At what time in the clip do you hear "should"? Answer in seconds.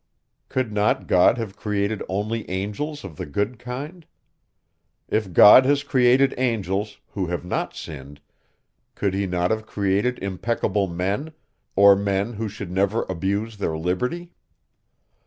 12.49-12.71